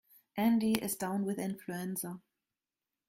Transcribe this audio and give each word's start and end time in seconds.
Andy 0.35 0.81
is 0.81 0.95
down 0.95 1.25
with 1.25 1.37
influenza. 1.37 2.21